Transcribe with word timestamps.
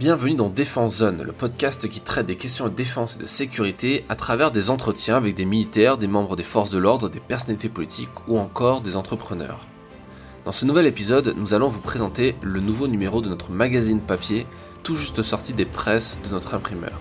Bienvenue 0.00 0.34
dans 0.34 0.48
Défense 0.48 0.96
Zone, 0.96 1.22
le 1.22 1.32
podcast 1.32 1.86
qui 1.86 2.00
traite 2.00 2.24
des 2.24 2.36
questions 2.36 2.64
de 2.64 2.74
défense 2.74 3.16
et 3.16 3.18
de 3.18 3.26
sécurité 3.26 4.06
à 4.08 4.16
travers 4.16 4.50
des 4.50 4.70
entretiens 4.70 5.18
avec 5.18 5.34
des 5.34 5.44
militaires, 5.44 5.98
des 5.98 6.06
membres 6.06 6.36
des 6.36 6.42
forces 6.42 6.70
de 6.70 6.78
l'ordre, 6.78 7.10
des 7.10 7.20
personnalités 7.20 7.68
politiques 7.68 8.08
ou 8.26 8.38
encore 8.38 8.80
des 8.80 8.96
entrepreneurs. 8.96 9.66
Dans 10.46 10.52
ce 10.52 10.64
nouvel 10.64 10.86
épisode, 10.86 11.34
nous 11.36 11.52
allons 11.52 11.68
vous 11.68 11.82
présenter 11.82 12.34
le 12.40 12.60
nouveau 12.60 12.88
numéro 12.88 13.20
de 13.20 13.28
notre 13.28 13.50
magazine 13.50 14.00
papier, 14.00 14.46
tout 14.84 14.96
juste 14.96 15.20
sorti 15.20 15.52
des 15.52 15.66
presses 15.66 16.18
de 16.24 16.30
notre 16.30 16.54
imprimeur. 16.54 16.98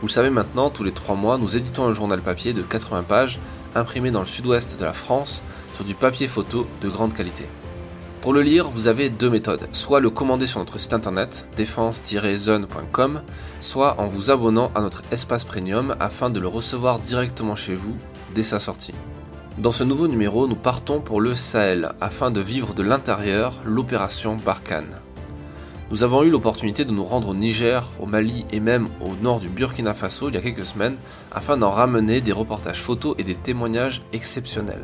Vous 0.00 0.06
le 0.06 0.12
savez 0.12 0.30
maintenant, 0.30 0.70
tous 0.70 0.84
les 0.84 0.92
trois 0.92 1.16
mois, 1.16 1.36
nous 1.36 1.58
éditons 1.58 1.84
un 1.84 1.92
journal 1.92 2.22
papier 2.22 2.54
de 2.54 2.62
80 2.62 3.02
pages, 3.02 3.40
imprimé 3.74 4.10
dans 4.10 4.20
le 4.20 4.26
sud-ouest 4.26 4.78
de 4.80 4.84
la 4.86 4.94
France, 4.94 5.42
sur 5.74 5.84
du 5.84 5.94
papier 5.94 6.28
photo 6.28 6.66
de 6.80 6.88
grande 6.88 7.12
qualité. 7.12 7.44
Pour 8.26 8.32
le 8.32 8.42
lire, 8.42 8.70
vous 8.70 8.88
avez 8.88 9.08
deux 9.08 9.30
méthodes, 9.30 9.68
soit 9.70 10.00
le 10.00 10.10
commander 10.10 10.46
sur 10.46 10.58
notre 10.58 10.80
site 10.80 10.92
internet 10.92 11.46
défense-zone.com, 11.56 13.22
soit 13.60 14.00
en 14.00 14.08
vous 14.08 14.32
abonnant 14.32 14.72
à 14.74 14.80
notre 14.80 15.04
espace 15.12 15.44
premium 15.44 15.94
afin 16.00 16.28
de 16.28 16.40
le 16.40 16.48
recevoir 16.48 16.98
directement 16.98 17.54
chez 17.54 17.76
vous 17.76 17.94
dès 18.34 18.42
sa 18.42 18.58
sortie. 18.58 18.94
Dans 19.58 19.70
ce 19.70 19.84
nouveau 19.84 20.08
numéro, 20.08 20.48
nous 20.48 20.56
partons 20.56 21.00
pour 21.00 21.20
le 21.20 21.36
Sahel 21.36 21.92
afin 22.00 22.32
de 22.32 22.40
vivre 22.40 22.74
de 22.74 22.82
l'intérieur 22.82 23.60
l'opération 23.64 24.36
Barkhane. 24.44 24.96
Nous 25.92 26.02
avons 26.02 26.24
eu 26.24 26.30
l'opportunité 26.30 26.84
de 26.84 26.90
nous 26.90 27.04
rendre 27.04 27.28
au 27.28 27.34
Niger, 27.34 27.88
au 28.00 28.06
Mali 28.06 28.44
et 28.50 28.58
même 28.58 28.88
au 29.00 29.14
nord 29.22 29.38
du 29.38 29.48
Burkina 29.48 29.94
Faso 29.94 30.30
il 30.30 30.34
y 30.34 30.38
a 30.38 30.42
quelques 30.42 30.66
semaines 30.66 30.96
afin 31.30 31.56
d'en 31.56 31.70
ramener 31.70 32.20
des 32.20 32.32
reportages 32.32 32.82
photos 32.82 33.14
et 33.18 33.22
des 33.22 33.36
témoignages 33.36 34.02
exceptionnels. 34.12 34.82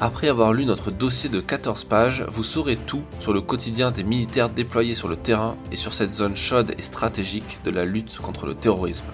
Après 0.00 0.28
avoir 0.28 0.52
lu 0.52 0.64
notre 0.64 0.92
dossier 0.92 1.28
de 1.28 1.40
14 1.40 1.82
pages, 1.82 2.24
vous 2.30 2.44
saurez 2.44 2.76
tout 2.76 3.02
sur 3.18 3.32
le 3.32 3.40
quotidien 3.40 3.90
des 3.90 4.04
militaires 4.04 4.48
déployés 4.48 4.94
sur 4.94 5.08
le 5.08 5.16
terrain 5.16 5.56
et 5.72 5.76
sur 5.76 5.92
cette 5.92 6.12
zone 6.12 6.36
chaude 6.36 6.72
et 6.78 6.82
stratégique 6.82 7.58
de 7.64 7.72
la 7.72 7.84
lutte 7.84 8.20
contre 8.20 8.46
le 8.46 8.54
terrorisme. 8.54 9.06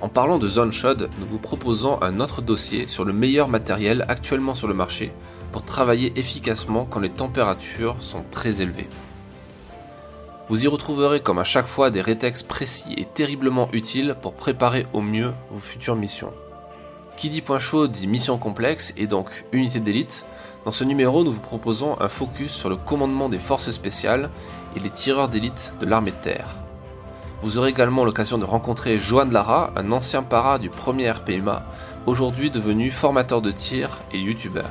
En 0.00 0.08
parlant 0.08 0.38
de 0.38 0.46
zone 0.46 0.70
chaude, 0.70 1.10
nous 1.18 1.26
vous 1.26 1.40
proposons 1.40 2.00
un 2.00 2.20
autre 2.20 2.42
dossier 2.42 2.86
sur 2.86 3.04
le 3.04 3.12
meilleur 3.12 3.48
matériel 3.48 4.04
actuellement 4.06 4.54
sur 4.54 4.68
le 4.68 4.74
marché 4.74 5.12
pour 5.50 5.64
travailler 5.64 6.12
efficacement 6.16 6.86
quand 6.88 7.00
les 7.00 7.10
températures 7.10 7.96
sont 7.98 8.22
très 8.30 8.62
élevées. 8.62 8.88
Vous 10.48 10.64
y 10.64 10.68
retrouverez 10.68 11.18
comme 11.18 11.40
à 11.40 11.44
chaque 11.44 11.66
fois 11.66 11.90
des 11.90 12.00
rétextes 12.00 12.46
précis 12.46 12.94
et 12.96 13.04
terriblement 13.04 13.68
utiles 13.72 14.14
pour 14.22 14.34
préparer 14.34 14.86
au 14.92 15.00
mieux 15.00 15.32
vos 15.50 15.58
futures 15.58 15.96
missions. 15.96 16.32
Qui 17.16 17.30
dit 17.30 17.40
point 17.40 17.58
chaud 17.58 17.86
dit 17.86 18.06
mission 18.06 18.38
complexe 18.38 18.92
et 18.96 19.06
donc 19.06 19.44
unité 19.52 19.80
d'élite. 19.80 20.26
Dans 20.64 20.70
ce 20.70 20.84
numéro, 20.84 21.24
nous 21.24 21.32
vous 21.32 21.40
proposons 21.40 21.96
un 22.00 22.08
focus 22.08 22.52
sur 22.52 22.68
le 22.68 22.76
commandement 22.76 23.28
des 23.28 23.38
forces 23.38 23.70
spéciales 23.70 24.30
et 24.76 24.80
les 24.80 24.90
tireurs 24.90 25.28
d'élite 25.28 25.74
de 25.80 25.86
l'armée 25.86 26.10
de 26.10 26.16
terre. 26.16 26.56
Vous 27.42 27.58
aurez 27.58 27.70
également 27.70 28.04
l'occasion 28.04 28.38
de 28.38 28.44
rencontrer 28.44 28.98
Johan 28.98 29.28
Lara, 29.30 29.72
un 29.74 29.90
ancien 29.90 30.22
para 30.22 30.60
du 30.60 30.70
premier 30.70 31.10
RPUMA, 31.10 31.64
aujourd'hui 32.06 32.50
devenu 32.50 32.90
formateur 32.92 33.42
de 33.42 33.50
tir 33.50 33.98
et 34.12 34.18
youtubeur. 34.18 34.70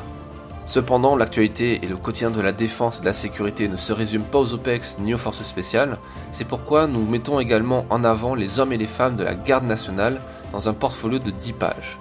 Cependant, 0.65 1.17
l'actualité 1.17 1.83
et 1.83 1.87
le 1.87 1.97
quotidien 1.97 2.31
de 2.31 2.39
la 2.39 2.53
défense 2.53 2.99
et 2.99 3.01
de 3.01 3.07
la 3.07 3.13
sécurité 3.13 3.67
ne 3.67 3.75
se 3.75 3.91
résument 3.91 4.23
pas 4.23 4.39
aux 4.39 4.53
OPEX 4.53 4.99
ni 4.99 5.13
aux 5.13 5.17
forces 5.17 5.43
spéciales, 5.43 5.97
c'est 6.31 6.45
pourquoi 6.45 6.87
nous 6.87 7.05
mettons 7.05 7.41
également 7.41 7.85
en 7.89 8.05
avant 8.05 8.35
les 8.35 8.59
hommes 8.59 8.71
et 8.71 8.77
les 8.77 8.87
femmes 8.87 9.17
de 9.17 9.23
la 9.25 9.35
garde 9.35 9.65
nationale 9.65 10.21
dans 10.53 10.69
un 10.69 10.73
portfolio 10.73 11.19
de 11.19 11.31
10 11.31 11.53
pages. 11.53 11.99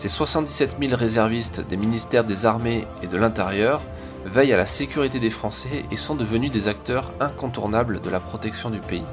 Ces 0.00 0.08
77 0.08 0.78
000 0.80 0.96
réservistes 0.96 1.60
des 1.68 1.76
ministères 1.76 2.24
des 2.24 2.46
Armées 2.46 2.86
et 3.02 3.06
de 3.06 3.18
l'Intérieur 3.18 3.82
veillent 4.24 4.54
à 4.54 4.56
la 4.56 4.64
sécurité 4.64 5.20
des 5.20 5.28
Français 5.28 5.84
et 5.90 5.98
sont 5.98 6.14
devenus 6.14 6.50
des 6.50 6.68
acteurs 6.68 7.12
incontournables 7.20 8.00
de 8.00 8.08
la 8.08 8.18
protection 8.18 8.70
du 8.70 8.78
pays. 8.78 9.04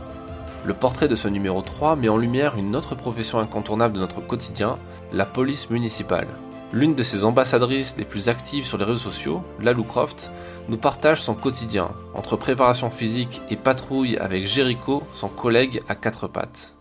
Le 0.64 0.74
portrait 0.74 1.10
de 1.10 1.16
ce 1.16 1.28
numéro 1.28 1.62
3 1.62 1.98
met 1.98 2.08
en 2.08 2.16
lumière 2.16 2.56
une 2.58 2.74
autre 2.74 2.96
profession 2.96 3.40
incontournable 3.40 3.96
de 3.96 4.00
notre 4.00 4.26
quotidien, 4.26 4.78
la 5.12 5.26
police 5.26 5.70
municipale. 5.70 6.30
L'une 6.72 6.96
de 6.96 7.04
ses 7.04 7.26
ambassadrices 7.26 7.98
les 7.98 8.06
plus 8.06 8.30
actives 8.30 8.64
sur 8.64 8.78
les 8.78 8.86
réseaux 8.86 9.12
sociaux, 9.12 9.44
Lalou 9.60 9.84
Croft, 9.84 10.32
nous 10.70 10.78
partage 10.78 11.22
son 11.22 11.36
quotidien, 11.36 11.92
entre 12.14 12.38
préparation 12.38 12.90
physique 12.90 13.42
et 13.50 13.58
patrouille 13.58 14.16
avec 14.16 14.48
Jericho, 14.48 15.04
son 15.12 15.28
collègue 15.28 15.84
à 15.90 15.96
quatre 15.96 16.30
pattes. 16.30 16.77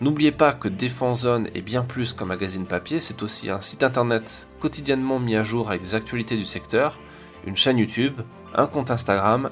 N'oubliez 0.00 0.30
pas 0.30 0.52
que 0.52 0.68
Défense 0.68 1.22
Zone 1.22 1.48
est 1.56 1.62
bien 1.62 1.82
plus 1.82 2.12
qu'un 2.12 2.24
magazine 2.24 2.66
papier, 2.66 3.00
c'est 3.00 3.20
aussi 3.24 3.50
un 3.50 3.60
site 3.60 3.82
internet 3.82 4.46
quotidiennement 4.60 5.18
mis 5.18 5.34
à 5.34 5.42
jour 5.42 5.70
avec 5.70 5.82
des 5.82 5.96
actualités 5.96 6.36
du 6.36 6.44
secteur, 6.44 7.00
une 7.44 7.56
chaîne 7.56 7.78
YouTube, 7.78 8.20
un 8.54 8.68
compte 8.68 8.92
Instagram 8.92 9.50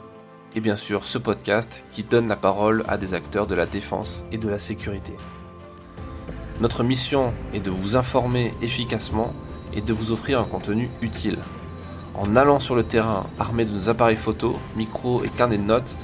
et 0.55 0.61
bien 0.61 0.77
sûr 0.77 1.05
ce 1.05 1.19
podcast 1.19 1.85
qui 1.91 2.05
donne 2.05 2.29
la 2.29 2.37
parole 2.37 2.85
à 2.87 2.97
des 2.97 3.13
acteurs 3.13 3.49
de 3.49 3.57
la 3.57 3.67
défense 3.67 4.25
et 4.31 4.39
de 4.39 4.49
la 4.49 4.61
sécurité. 4.61 5.15
Notre 6.61 6.85
mission 6.85 7.35
est 7.53 7.59
de 7.59 7.71
vous 7.71 7.97
informer 7.97 8.55
efficacement 8.63 9.35
et 9.75 9.81
de 9.81 9.93
vous 9.93 10.13
offrir 10.13 10.39
un 10.39 10.45
contenu 10.45 10.91
utile. 11.03 11.39
En 12.15 12.37
allant 12.37 12.61
sur 12.61 12.77
le 12.77 12.85
terrain 12.85 13.27
armé 13.41 13.65
de 13.65 13.73
nos 13.73 13.89
appareils 13.89 14.15
photo, 14.15 14.57
micros 14.77 15.25
et 15.25 15.29
carnets 15.29 15.59
de 15.59 15.65
notes, 15.65 15.99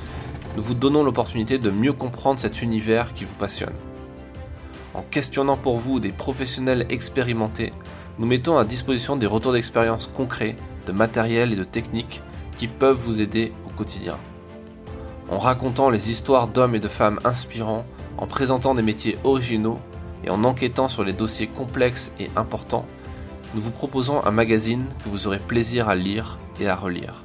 nous 0.57 0.65
vous 0.65 0.75
donnons 0.75 1.05
l'opportunité 1.05 1.61
de 1.61 1.71
mieux 1.71 1.93
comprendre 1.93 2.41
cet 2.41 2.61
univers 2.61 3.15
qui 3.15 3.25
vous 3.25 3.37
passionne. 3.37 3.73
En 4.95 5.03
questionnant 5.03 5.57
pour 5.57 5.79
vous 5.79 6.01
des 6.01 6.13
professionnels 6.13 6.87
expérimentés, 6.91 7.73
nous 8.19 8.27
mettons 8.27 8.59
à 8.59 8.65
disposition 8.65 9.17
des 9.17 9.27
retours 9.27 9.53
d'expérience 9.53 10.07
concrets, 10.07 10.57
de 10.87 10.93
matériel 10.93 11.53
et 11.53 11.57
de 11.57 11.65
techniques 11.65 12.23
qui 12.59 12.69
peuvent 12.69 12.99
vous 12.99 13.23
aider 13.23 13.53
au 13.67 13.71
quotidien 13.71 14.19
en 15.33 15.39
racontant 15.39 15.89
les 15.89 16.11
histoires 16.11 16.47
d'hommes 16.47 16.75
et 16.75 16.81
de 16.81 16.89
femmes 16.89 17.19
inspirants, 17.25 17.87
en 18.19 18.27
présentant 18.27 18.75
des 18.75 18.83
métiers 18.83 19.17
originaux 19.25 19.79
et 20.25 20.31
en 20.31 20.45
enquêtant 20.45 20.89
sur 20.89 21.05
les 21.05 21.15
dossiers 21.15 21.47
complexes 21.47 22.13
et 22.21 22.29
importants, 22.37 22.87
nous 23.55 23.63
vous 23.63 23.71
proposons 23.71 24.25
un 24.25 24.31
magazine 24.31 24.85
que 25.03 25.09
vous 25.09 25.27
aurez 25.27 25.39
plaisir 25.39 25.89
à 25.89 25.95
lire 25.95 26.39
et 26.61 26.69
à 26.69 26.77
relire. 26.77 27.25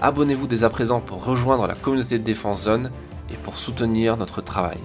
Abonnez-vous 0.00 0.46
dès 0.46 0.64
à 0.64 0.70
présent 0.70 1.00
pour 1.00 1.24
rejoindre 1.24 1.66
la 1.66 1.74
communauté 1.74 2.18
de 2.18 2.24
Défense 2.24 2.64
Zone 2.64 2.90
et 3.30 3.36
pour 3.36 3.56
soutenir 3.56 4.18
notre 4.18 4.42
travail. 4.42 4.78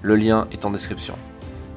Le 0.00 0.16
lien 0.16 0.48
est 0.52 0.64
en 0.64 0.70
description. 0.70 1.16